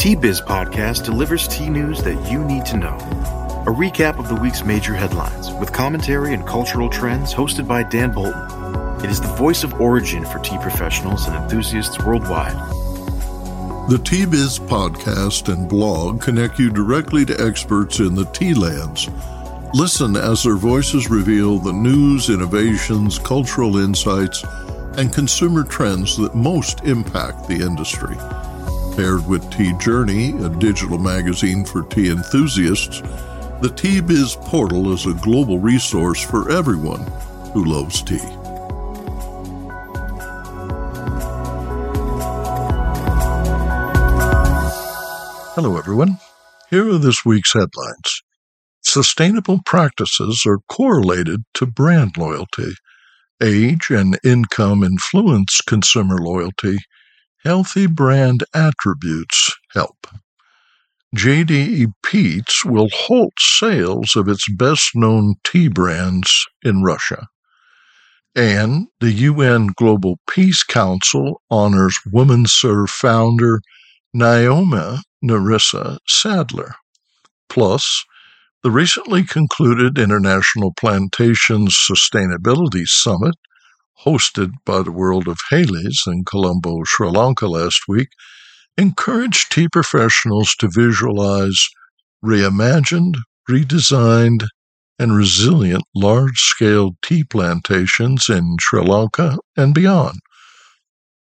[0.00, 2.96] Tea Biz Podcast delivers tea news that you need to know.
[3.66, 8.10] A recap of the week's major headlines with commentary and cultural trends hosted by Dan
[8.10, 9.04] Bolton.
[9.04, 12.56] It is the voice of origin for tea professionals and enthusiasts worldwide.
[13.90, 19.10] The Tea Biz podcast and blog connect you directly to experts in the tea lands.
[19.74, 24.46] Listen as their voices reveal the news, innovations, cultural insights,
[24.96, 28.16] and consumer trends that most impact the industry.
[29.00, 33.00] Paired with Tea Journey, a digital magazine for tea enthusiasts,
[33.62, 37.00] the Tea Biz portal is a global resource for everyone
[37.54, 38.18] who loves tea.
[45.54, 46.18] Hello, everyone.
[46.68, 48.22] Here are this week's headlines.
[48.82, 52.74] Sustainable practices are correlated to brand loyalty.
[53.42, 56.76] Age and income influence consumer loyalty.
[57.44, 60.06] Healthy brand attributes help.
[61.16, 67.28] JDE Peet's will halt sales of its best known tea brands in Russia.
[68.36, 73.60] And the UN Global Peace Council honors Women Serve founder
[74.14, 76.74] Nioma Narissa Sadler.
[77.48, 78.04] Plus,
[78.62, 83.34] the recently concluded International Plantations Sustainability Summit,
[84.04, 88.08] hosted by the World of Hayleys in Colombo, Sri Lanka last week,
[88.76, 91.68] encouraged tea professionals to visualize
[92.24, 93.16] reimagined,
[93.48, 94.46] redesigned,
[94.98, 100.18] and resilient large scale tea plantations in Sri Lanka and beyond.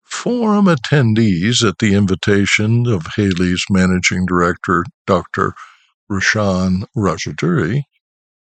[0.04, 5.54] Forum attendees, at the invitation of Hayleys' managing director Dr.
[6.08, 7.82] Roshan Rajadurai,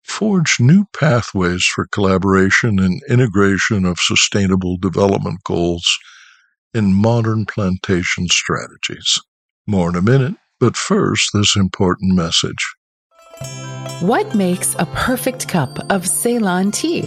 [0.03, 5.97] forged new pathways for collaboration and integration of sustainable development goals
[6.73, 9.19] in modern plantation strategies.
[9.67, 12.75] More in a minute, but first, this important message.
[13.99, 17.01] What makes a perfect cup of Ceylon tea?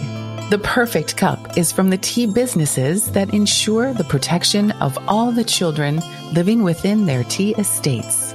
[0.49, 5.43] The perfect cup is from the tea businesses that ensure the protection of all the
[5.43, 6.01] children
[6.33, 8.26] living within their tea estates.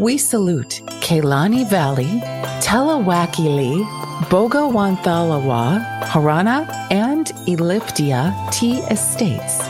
[0.00, 2.20] We salute Kelani Valley,
[2.60, 3.84] Talawakelle,
[4.24, 9.62] Bogawantalawa, Horana, and Elpitiya tea estates.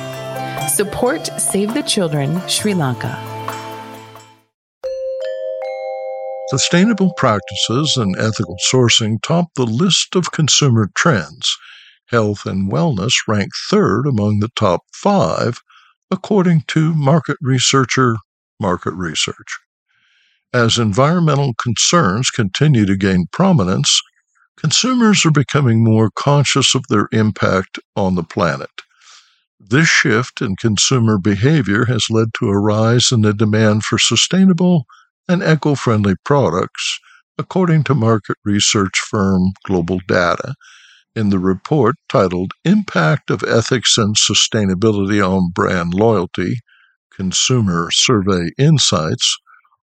[0.75, 3.15] Support Save the Children Sri Lanka.
[6.49, 11.55] Sustainable practices and ethical sourcing top the list of consumer trends.
[12.09, 15.61] Health and wellness rank third among the top five,
[16.11, 18.17] according to market researcher
[18.59, 19.59] Market Research.
[20.55, 24.01] As environmental concerns continue to gain prominence,
[24.57, 28.71] consumers are becoming more conscious of their impact on the planet.
[29.59, 34.85] This shift in consumer behavior has led to a rise in the demand for sustainable
[35.29, 37.01] and eco friendly products,
[37.37, 40.55] according to market research firm Global Data.
[41.17, 46.61] In the report titled Impact of Ethics and Sustainability on Brand Loyalty
[47.11, 49.37] Consumer Survey Insights,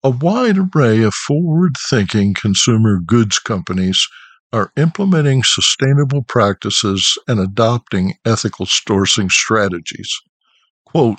[0.04, 4.08] a wide array of forward thinking consumer goods companies
[4.52, 10.14] are implementing sustainable practices and adopting ethical sourcing strategies.
[10.86, 11.18] Quote,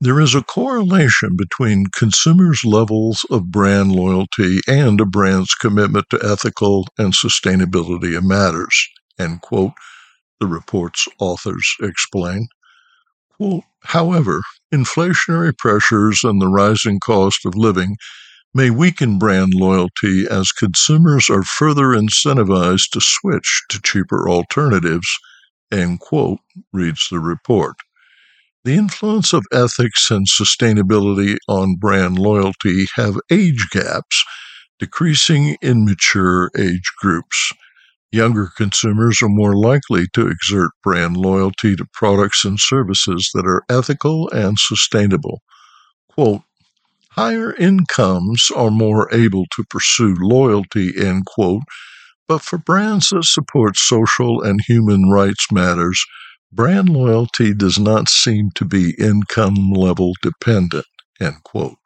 [0.00, 6.18] there is a correlation between consumers' levels of brand loyalty and a brand's commitment to
[6.22, 8.88] ethical and sustainability matters,
[9.18, 9.72] end quote,
[10.40, 12.48] the report's authors explain.
[13.36, 14.40] Quote, However,
[14.72, 17.96] inflationary pressures and the rising cost of living
[18.52, 25.08] may weaken brand loyalty as consumers are further incentivized to switch to cheaper alternatives,
[25.72, 26.40] end quote,
[26.72, 27.76] reads the report.
[28.64, 34.24] The influence of ethics and sustainability on brand loyalty have age gaps,
[34.78, 37.52] decreasing in mature age groups.
[38.12, 43.62] Younger consumers are more likely to exert brand loyalty to products and services that are
[43.68, 45.42] ethical and sustainable.
[46.08, 46.42] Quote,
[47.12, 51.62] higher incomes are more able to pursue loyalty, end quote,
[52.26, 56.04] but for brands that support social and human rights matters,
[56.52, 60.86] brand loyalty does not seem to be income level dependent.
[61.20, 61.79] End quote.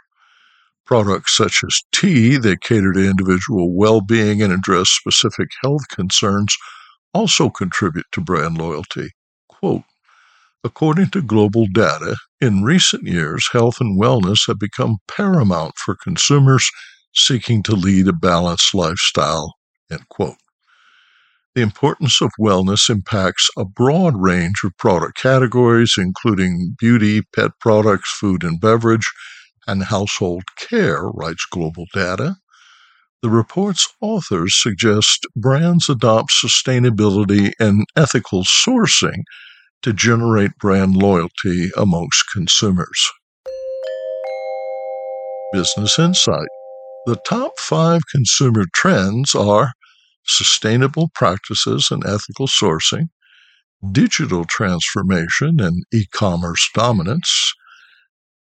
[0.87, 6.57] Products such as tea that cater to individual well being and address specific health concerns
[7.15, 9.11] also contribute to brand loyalty.
[9.49, 9.83] Quote,
[10.65, 16.71] According to global data, in recent years, health and wellness have become paramount for consumers
[17.15, 19.55] seeking to lead a balanced lifestyle.
[19.91, 20.37] End quote.
[21.55, 28.11] The importance of wellness impacts a broad range of product categories, including beauty, pet products,
[28.11, 29.09] food and beverage,
[29.67, 32.37] and household care, writes Global Data.
[33.23, 39.23] The report's authors suggest brands adopt sustainability and ethical sourcing
[39.83, 43.11] to generate brand loyalty amongst consumers.
[45.53, 46.49] Business Insight
[47.07, 49.73] The top five consumer trends are
[50.27, 53.09] sustainable practices and ethical sourcing,
[53.93, 57.55] digital transformation and e commerce dominance,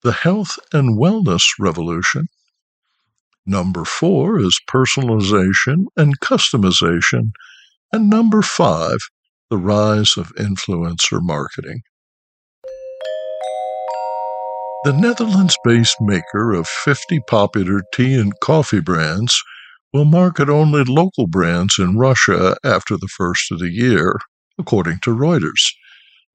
[0.04, 2.28] the health and wellness revolution,
[3.46, 7.32] Number four is personalization and customization.
[7.92, 8.98] And number five,
[9.50, 11.82] the rise of influencer marketing.
[14.86, 19.42] The Netherlands based maker of 50 popular tea and coffee brands
[19.92, 24.18] will market only local brands in Russia after the first of the year,
[24.58, 25.74] according to Reuters.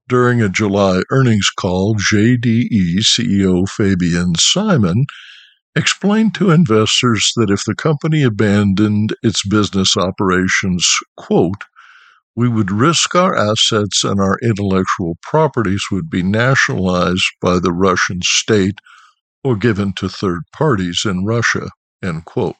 [0.08, 5.04] During a July earnings call, JDE CEO Fabien Simon
[5.76, 10.88] explained to investors that if the company abandoned its business operations,
[11.18, 11.64] quote,
[12.34, 18.20] we would risk our assets and our intellectual properties would be nationalized by the Russian
[18.22, 18.78] state
[19.44, 21.68] or given to third parties in Russia,
[22.02, 22.56] end quote.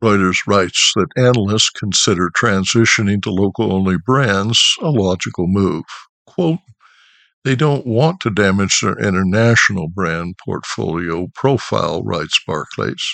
[0.00, 5.84] Reuters writes that analysts consider transitioning to local only brands a logical move.
[6.34, 6.60] Quote,
[7.44, 13.04] they don't want to damage their international brand portfolio profile, writes Barclays.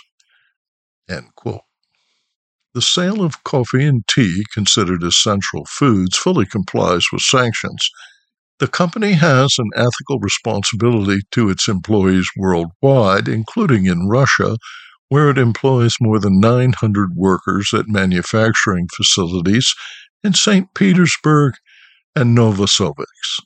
[1.08, 1.62] End quote.
[2.74, 7.88] The sale of coffee and tea, considered essential foods, fully complies with sanctions.
[8.60, 14.58] The company has an ethical responsibility to its employees worldwide, including in Russia,
[15.08, 19.74] where it employs more than 900 workers at manufacturing facilities
[20.22, 20.72] in St.
[20.74, 21.54] Petersburg
[22.18, 23.44] and Novosibirsk.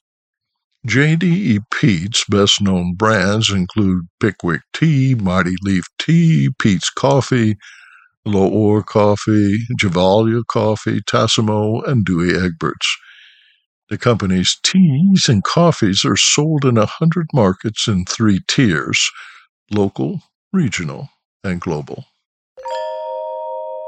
[0.88, 7.56] JDE Peet's best known brands include Pickwick Tea, Mighty Leaf Tea, Peet's Coffee,
[8.24, 12.96] L'OR Coffee, Gevalia Coffee, Tassimo, and Douwe Egberts.
[13.90, 19.10] The company's teas and coffees are sold in a hundred markets in three tiers
[19.70, 21.10] local, regional,
[21.44, 22.06] and global.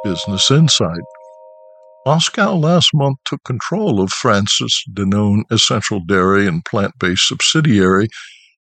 [0.04, 1.00] Business Insight
[2.06, 8.08] Moscow last month took control of France's Danone Essential Dairy and plant based subsidiary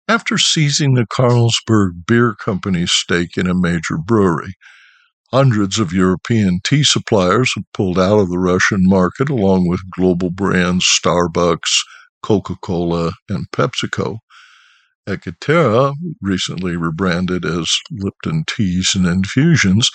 [0.08, 4.54] after seizing the Carlsberg Beer Company's stake in a major brewery.
[5.32, 10.30] Hundreds of European tea suppliers have pulled out of the Russian market, along with global
[10.30, 11.82] brands Starbucks,
[12.22, 14.20] Coca Cola, and PepsiCo.
[15.10, 19.90] Ekaterra, recently rebranded as Lipton Teas and Infusions,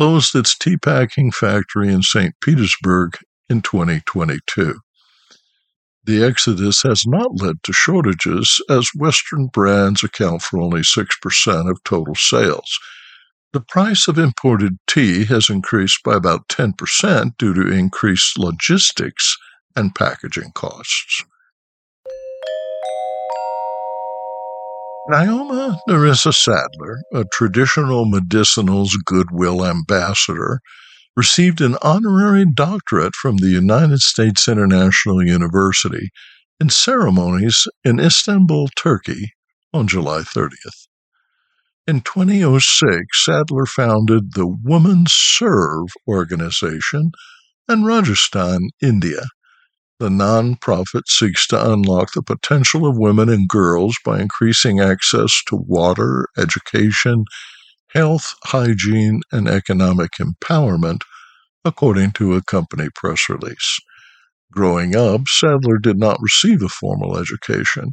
[0.00, 2.34] closed its tea packing factory in St.
[2.40, 3.18] Petersburg
[3.50, 4.80] in 2022.
[6.04, 11.84] The exodus has not led to shortages, as Western brands account for only 6% of
[11.84, 12.78] total sales.
[13.52, 19.36] The price of imported tea has increased by about 10% due to increased logistics
[19.76, 21.24] and packaging costs.
[25.08, 30.60] Nioma Narissa Sadler, a traditional medicinals goodwill ambassador,
[31.16, 36.10] received an honorary doctorate from the United States International University
[36.60, 39.32] in ceremonies in Istanbul, Turkey,
[39.72, 40.86] on July 30th.
[41.86, 47.12] In 2006, Sadler founded the Women Serve organization
[47.68, 49.22] in Rajasthan, India,
[50.00, 55.56] the nonprofit seeks to unlock the potential of women and girls by increasing access to
[55.56, 57.26] water, education,
[57.90, 61.02] health, hygiene, and economic empowerment,
[61.66, 63.78] according to a company press release.
[64.50, 67.92] Growing up, Sadler did not receive a formal education.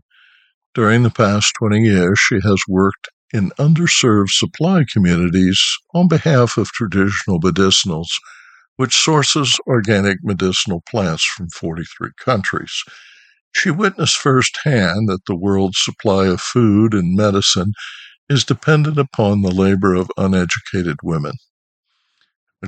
[0.73, 5.61] During the past 20 years, she has worked in underserved supply communities
[5.93, 8.07] on behalf of traditional medicinals
[8.77, 12.83] which sources organic medicinal plants from 43 countries.
[13.53, 17.73] She witnessed firsthand that the world's supply of food and medicine
[18.29, 21.33] is dependent upon the labor of uneducated women.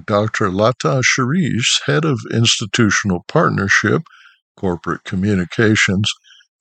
[0.05, 0.51] Dr.
[0.51, 4.03] Lata Shirish, head of institutional partnership,
[4.55, 6.11] corporate communications,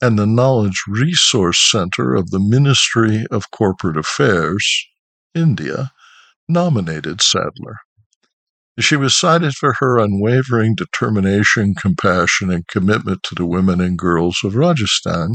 [0.01, 4.87] and the Knowledge Resource Center of the Ministry of Corporate Affairs,
[5.35, 5.93] India,
[6.49, 7.79] nominated Sadler.
[8.81, 14.39] She was cited for her unwavering determination, compassion, and commitment to the women and girls
[14.45, 15.35] of Rajasthan,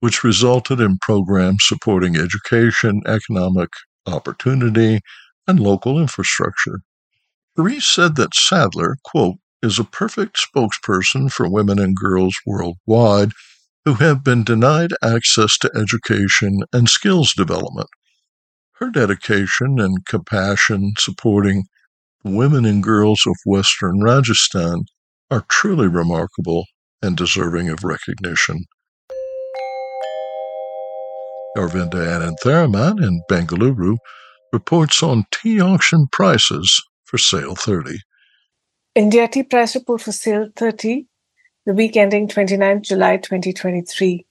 [0.00, 3.68] which resulted in programs supporting education, economic
[4.06, 5.00] opportunity,
[5.46, 6.80] and local infrastructure.
[7.56, 13.30] Reese said that Sadler, quote, is a perfect spokesperson for women and girls worldwide
[13.84, 17.88] who have been denied access to education and skills development.
[18.78, 21.66] Her dedication and compassion supporting
[22.24, 24.84] women and girls of Western Rajasthan
[25.30, 26.64] are truly remarkable
[27.02, 28.64] and deserving of recognition.
[31.56, 33.96] Aravinda Anantharaman in Bengaluru
[34.52, 37.98] reports on tea auction prices for sale 30.
[38.94, 41.06] India tea price report for sale 30,
[41.66, 44.26] the week ending 29 July 2023.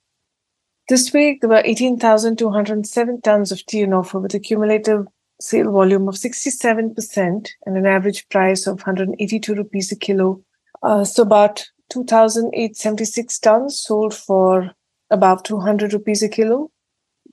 [0.89, 5.05] This week, there were 18,207 tons of tea on offer with a cumulative
[5.43, 10.41] sale volume of 67% and an average price of 182 rupees a kilo.
[10.81, 14.71] Uh, so about 2,876 tons sold for
[15.11, 16.71] about 200 rupees a kilo.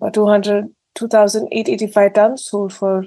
[0.01, 3.05] About 200, 2,885 tons sold for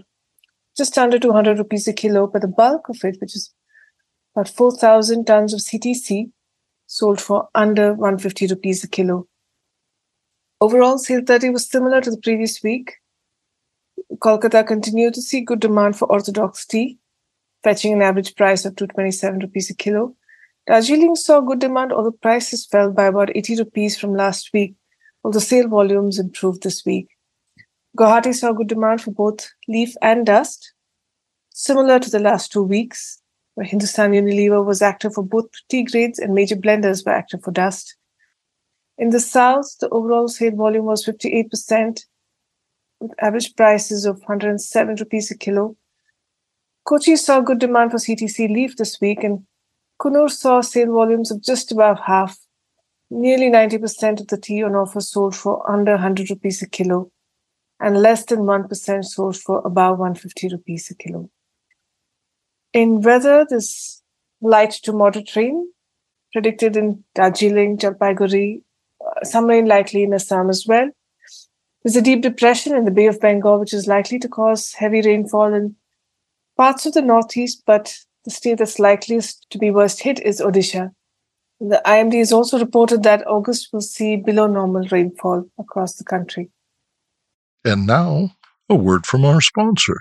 [0.77, 3.53] just under 200 rupees a kilo, but the bulk of it, which is
[4.35, 6.31] about 4,000 tons of CTC,
[6.87, 9.27] sold for under 150 rupees a kilo.
[10.61, 12.93] Overall, sale 30 was similar to the previous week.
[14.19, 16.99] Kolkata continued to see good demand for orthodox tea,
[17.63, 20.15] fetching an average price of 227 rupees a kilo.
[20.67, 24.75] Darjeeling saw good demand, although prices fell by about 80 rupees from last week,
[25.23, 27.07] although sale volumes improved this week.
[27.97, 30.73] Guwahati saw good demand for both leaf and dust,
[31.49, 33.21] similar to the last two weeks,
[33.55, 37.51] where Hindustan Unilever was active for both tea grades and major blenders were active for
[37.51, 37.95] dust.
[38.97, 42.05] In the south, the overall sale volume was 58%,
[43.03, 45.75] with average prices of 107 rupees a kilo.
[46.85, 49.45] Kochi saw good demand for CTC leaf this week, and
[49.99, 52.39] Coonoor saw sale volumes of just above half.
[53.09, 57.11] Nearly 90% of the tea on offer sold for under 100 rupees a kilo,
[57.79, 61.29] and less than 1% sold for above 150 rupees a kilo.
[62.71, 64.01] In weather, this
[64.41, 65.69] light to moderate rain
[66.31, 68.63] predicted in Darjeeling, Jalpaiguri,
[69.05, 70.89] uh, some rain likely in Assam as well.
[71.83, 75.01] There's a deep depression in the Bay of Bengal, which is likely to cause heavy
[75.01, 75.75] rainfall in
[76.55, 80.91] parts of the northeast, but the state that's likeliest to be worst hit is Odisha.
[81.59, 86.51] The IMD has also reported that August will see below normal rainfall across the country.
[87.65, 88.31] And now,
[88.69, 89.97] a word from our sponsor.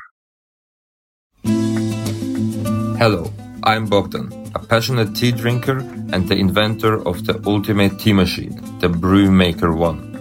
[1.44, 3.32] Hello,
[3.64, 5.78] I'm Bogdan, a passionate tea drinker
[6.12, 10.11] and the inventor of the ultimate tea machine, the Brew Maker One.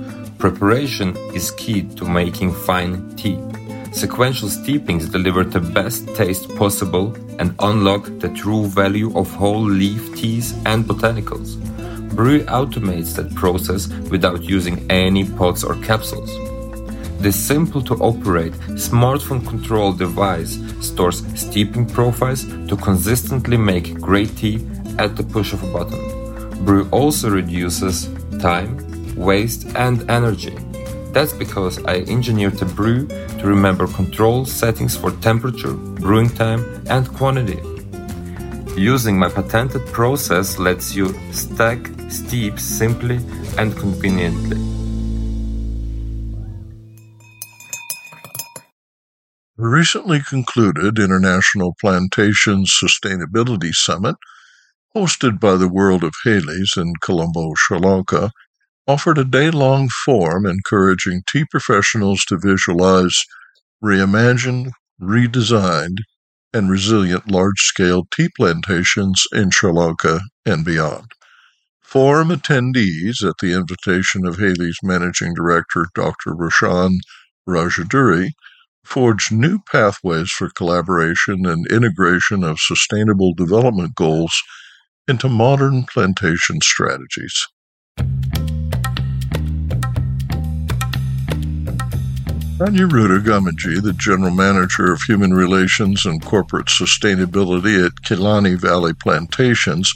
[0.41, 3.37] Preparation is key to making fine tea.
[3.91, 10.15] Sequential steepings deliver the best taste possible and unlock the true value of whole leaf
[10.15, 11.59] teas and botanicals.
[12.15, 16.31] Brew automates that process without using any pots or capsules.
[17.19, 24.67] This simple to operate smartphone controlled device stores steeping profiles to consistently make great tea
[24.97, 26.65] at the push of a button.
[26.65, 28.90] Brew also reduces time,
[29.21, 30.55] waste, and energy.
[31.13, 37.07] That's because I engineered the brew to remember control settings for temperature, brewing time, and
[37.07, 37.59] quantity.
[38.77, 43.19] Using my patented process lets you stack steep simply
[43.57, 44.57] and conveniently.
[49.57, 54.15] Recently concluded International Plantations Sustainability Summit,
[54.95, 58.31] hosted by the World of Hayleys in Colombo, Sri Lanka,
[58.87, 63.23] offered a day long forum encouraging tea professionals to visualize
[63.83, 64.71] reimagined,
[65.01, 65.97] redesigned,
[66.53, 71.11] and resilient large scale tea plantations in Sri Lanka and beyond.
[71.81, 76.33] Forum attendees, at the invitation of Hayleys' Managing Director Dr.
[76.33, 76.99] Roshan
[77.47, 78.29] Rajadurai,
[78.85, 84.33] forged new pathways for collaboration and integration of sustainable development goals
[85.07, 87.47] into modern plantation strategies.
[92.61, 99.91] Anuruddha Gamage, the General Manager of Human Relations and Corporate Sustainability at Kelani Valley Plantations,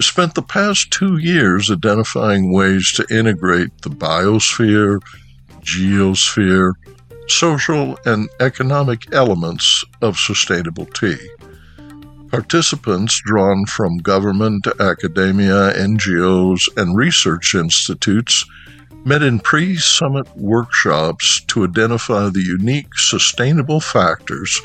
[0.00, 5.00] spent the past two years identifying ways to integrate the biosphere,
[5.62, 6.74] geosphere,
[7.26, 11.18] social, and economic elements of sustainable tea.
[12.30, 18.44] Participants drawn from government, academia, NGOs, and research institutes
[19.04, 24.60] met in pre summit workshops to identify the unique sustainable factors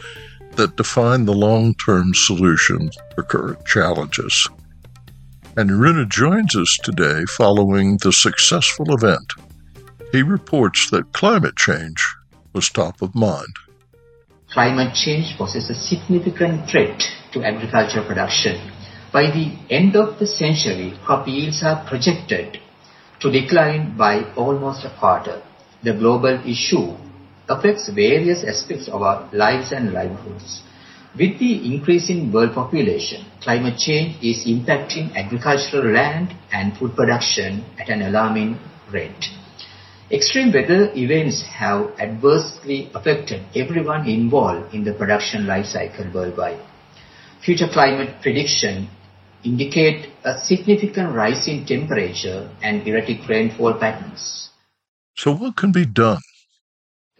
[0.56, 4.50] that define the long term solutions for current challenges.
[5.58, 9.34] And Irina joins us today following the successful event.
[10.12, 12.06] He reports that climate change
[12.54, 13.54] was top of mind.
[14.52, 18.72] Climate change poses a significant threat to agricultural production.
[19.14, 22.60] By the end of the century, crop yields are projected
[23.22, 25.42] to decline by almost a quarter.
[25.84, 26.98] The global issue
[27.48, 30.64] affects various aspects of our lives and livelihoods.
[31.18, 37.90] With the increasing world population, climate change is impacting agricultural land and food production at
[37.90, 38.58] an alarming
[38.92, 39.26] rate.
[40.10, 46.60] Extreme weather events have adversely affected everyone involved in the production life cycle worldwide.
[47.44, 48.90] Future climate prediction
[49.44, 54.50] indicate a significant rise in temperature and erratic rainfall patterns.
[55.16, 56.22] So what can be done?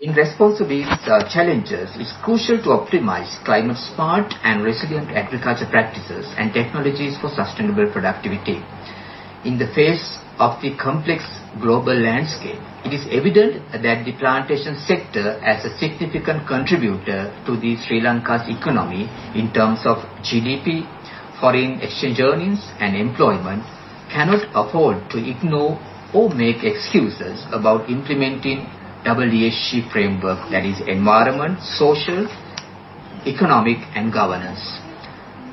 [0.02, 5.70] In response to these uh, challenges, it's crucial to optimize climate smart and resilient agriculture
[5.70, 8.66] practices and technologies for sustainable productivity.
[9.46, 11.22] In the face of the complex
[11.62, 17.78] global landscape, it is evident that the plantation sector as a significant contributor to the
[17.86, 19.06] Sri Lanka's economy
[19.38, 20.82] in terms of GDP,
[21.42, 23.64] foreign exchange earnings and employment
[24.14, 25.82] cannot afford to ignore
[26.14, 28.68] or make excuses about implementing
[29.04, 32.28] ESG framework that is environment, social,
[33.26, 34.62] economic and governance.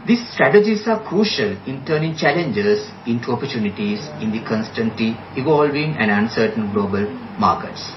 [0.06, 6.72] These strategies are crucial in turning challenges into opportunities in the constantly evolving and uncertain
[6.72, 7.04] global
[7.38, 7.92] markets.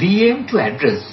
[0.00, 1.04] We aim to address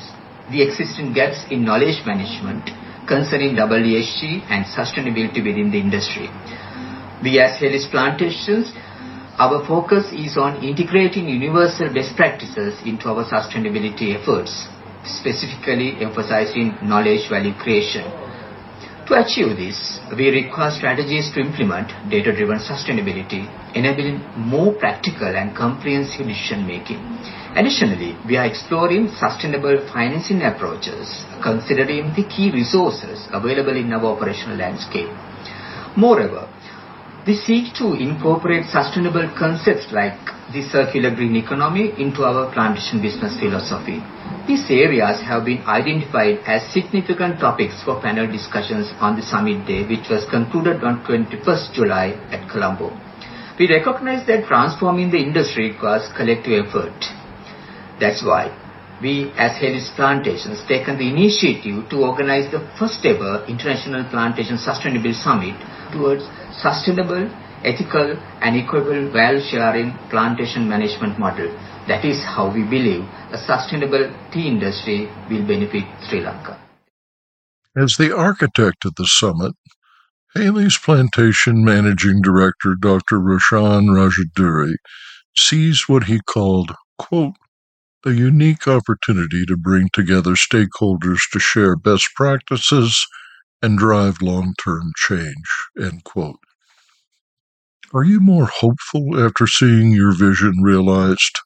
[0.52, 2.70] the existing gaps in knowledge management
[3.08, 6.30] concerning ESG and sustainability within the industry.
[7.24, 8.72] We as Hayleys Plantations
[9.42, 14.68] our focus is on integrating universal best practices into our sustainability efforts,
[15.04, 18.06] specifically emphasizing knowledge value creation.
[19.08, 26.28] To achieve this, we require strategies to implement data-driven sustainability, enabling more practical and comprehensive
[26.28, 27.02] decision making.
[27.54, 34.56] Additionally, we are exploring sustainable financing approaches, considering the key resources available in our operational
[34.56, 35.10] landscape.
[35.98, 36.48] Moreover,
[37.28, 40.18] we seek to incorporate sustainable concepts like
[40.54, 44.02] the circular green economy into our plantation business philosophy.
[44.48, 49.84] These areas have been identified as significant topics for panel discussions on the summit day
[49.84, 52.96] which was concluded on 21st July at Colombo.
[53.60, 57.21] We recognize that transforming the industry requires collective effort.
[58.02, 58.50] That's why
[59.02, 65.22] we as Hayleys Plantations taken the initiative to organize the first ever International Plantation Sustainability
[65.24, 65.56] Summit
[65.94, 66.24] towards
[66.62, 67.30] sustainable,
[67.64, 71.50] ethical and equitable value sharing plantation management model.
[71.88, 76.60] That is how we believe a sustainable tea industry will benefit Sri Lanka.
[77.78, 79.54] As the architect of the summit,
[80.36, 83.20] Hayleys Plantation Managing Director Dr.
[83.20, 84.74] Roshan Rajadurai
[85.38, 87.36] sees what he called, quote,
[88.06, 93.06] a unique opportunity to bring together stakeholders to share best practices
[93.62, 95.46] and drive long-term change,
[95.80, 96.40] end quote.
[97.94, 101.40] Are you more hopeful after seeing your vision realized?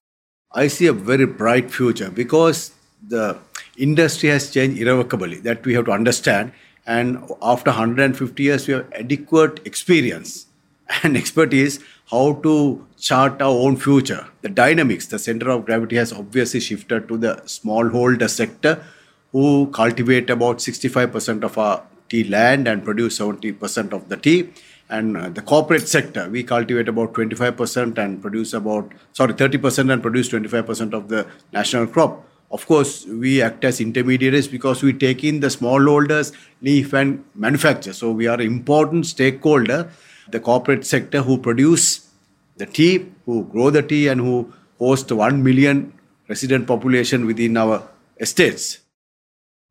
[0.54, 2.72] I see a very bright future because
[3.06, 3.38] the
[3.78, 5.40] industry has changed irrevocably.
[5.40, 6.54] That we have to understand.
[6.86, 10.46] And after 150 years, we have adequate experience
[11.04, 11.80] and expertise
[12.12, 14.28] how to chart our own future.
[14.42, 18.84] The dynamics, the center of gravity has obviously shifted to the smallholder sector,
[19.32, 24.50] who cultivate about 65% of our tea land and produce 70% of the tea.
[24.88, 30.02] And uh, the corporate sector we cultivate about 25% and produce about sorry 30% and
[30.02, 32.24] produce 25% of the national crop.
[32.52, 37.94] Of course we act as intermediaries because we take in the smallholders leaf and manufacture.
[37.94, 39.90] So we are important stakeholder
[40.30, 42.10] the corporate sector who produce
[42.58, 45.94] the tea who grow the tea and who host 1 million
[46.30, 47.84] resident population within our
[48.20, 48.80] estates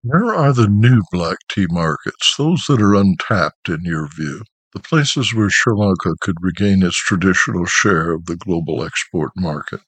[0.06, 4.42] where are the new black tea markets, those that are untapped in your view?
[4.74, 9.80] The places where Sri Lanka could regain its traditional share of the global export market?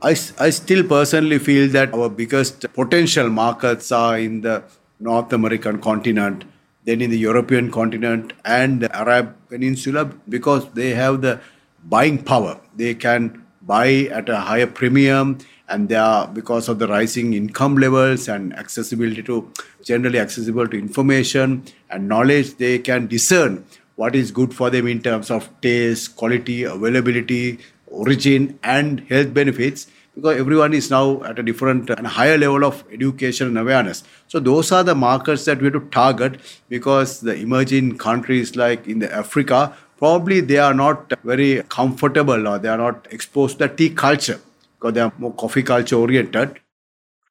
[0.00, 4.62] I, I still personally feel that our biggest potential markets are in the
[5.00, 6.44] North American continent,
[6.86, 11.40] then in the European continent and the Arab Peninsula because they have the
[11.84, 12.60] buying power.
[12.74, 17.76] They can buy at a higher premium and they are because of the rising income
[17.76, 19.50] levels and accessibility to
[19.82, 23.64] generally accessible to information and knowledge they can discern
[23.96, 29.88] what is good for them in terms of taste quality availability origin and health benefits
[30.16, 34.40] because everyone is now at a different and higher level of education and awareness so
[34.40, 38.98] those are the markets that we have to target because the emerging countries like in
[38.98, 39.62] the africa
[39.98, 44.40] probably they are not very comfortable or they are not exposed to the tea culture
[44.78, 46.60] because they are more coffee culture oriented.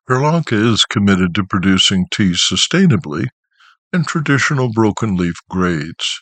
[0.07, 3.27] Sri Lanka is committed to producing tea sustainably
[3.93, 6.21] in traditional broken leaf grades.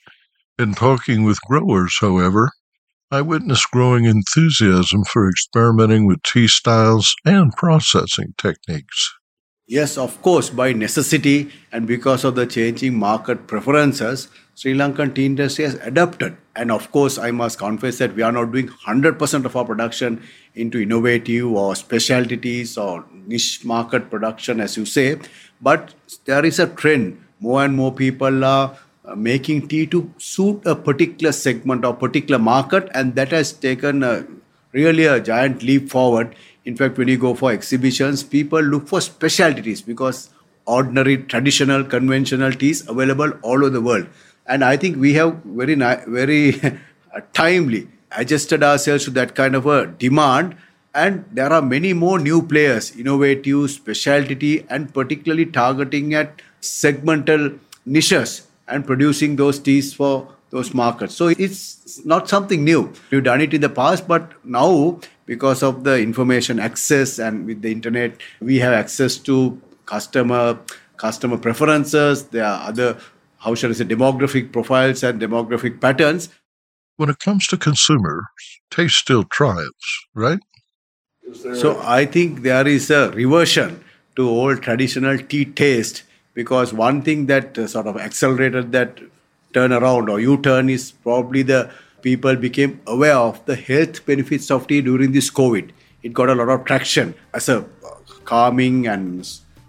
[0.59, 2.51] In talking with growers, however,
[3.13, 9.13] I witnessed growing enthusiasm for experimenting with tea styles and processing techniques.
[9.67, 15.27] Yes, of course, by necessity and because of the changing market preferences, Sri Lankan tea
[15.27, 16.37] industry has adapted.
[16.55, 20.19] And of course, I must confess that we are not doing 100% of our production
[20.55, 25.19] into innovative or specialties or niche market production, as you say.
[25.61, 25.93] But
[26.25, 27.23] there is a trend.
[27.39, 32.39] More and more people are uh, making tea to suit a particular segment or particular
[32.39, 34.25] market, and that has taken a,
[34.71, 36.33] really a giant leap forward.
[36.63, 40.29] In fact, when you go for exhibitions, people look for specialties because
[40.65, 44.07] ordinary, traditional, conventional teas available all over the world.
[44.45, 46.61] And I think we have very, very
[47.33, 50.55] timely adjusted ourselves to that kind of a demand.
[50.95, 58.47] And there are many more new players, innovative, specialty, and particularly targeting at segmental niches
[58.67, 61.15] and producing those teas for those markets.
[61.15, 62.93] So it's not something new.
[63.11, 67.61] We've done it in the past, but now because of the information access and with
[67.61, 70.59] the internet, we have access to customer
[70.97, 72.25] customer preferences.
[72.27, 72.97] There are other
[73.43, 76.29] how shall I say, demographic profiles and demographic patterns.
[76.95, 78.23] When it comes to consumers,
[78.71, 80.39] taste still triumphs, right?
[81.33, 83.83] So I think there is a reversion
[84.15, 88.99] to old traditional tea taste because one thing that uh, sort of accelerated that
[89.53, 91.69] turnaround or U-turn is probably the
[92.01, 95.69] people became aware of the health benefits of tea during this COVID.
[96.01, 97.65] It got a lot of traction as a
[98.25, 99.27] calming and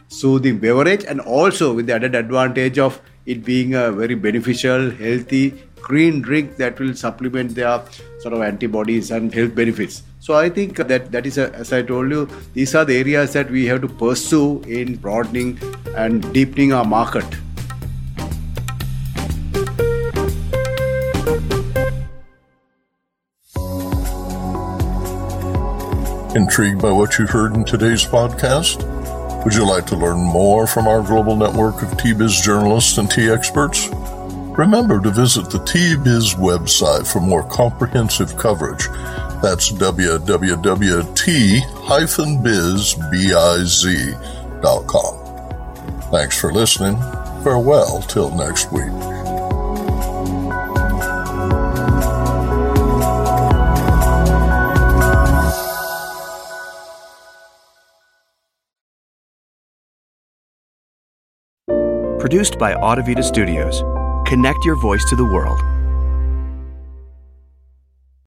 [0.09, 5.63] soothing beverage, and also with the added advantage of it being a very beneficial, healthy,
[5.77, 7.83] green drink that will supplement their
[8.21, 10.03] sort of antibodies and health benefits.
[10.25, 13.35] So I think that that is, a, as I told you, these are the areas
[13.35, 15.59] that we have to pursue in broadening
[15.99, 17.27] and deepening our market.
[26.35, 28.83] Intrigued by what you heard in today's podcast?
[29.45, 33.29] Would you like to learn more from our global network of TBiz journalists and tea
[33.29, 33.91] experts?
[34.57, 38.89] Remember to visit the TBiz website for more comprehensive coverage.
[39.45, 40.25] That's www.t-biz.com.
[46.11, 46.97] Thanks for listening.
[47.45, 48.89] Farewell till next week.
[62.19, 63.83] Produced by Audavita Studios.
[64.27, 65.74] Connect your voice to the world.